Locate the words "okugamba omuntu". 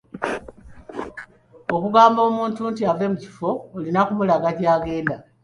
1.75-2.61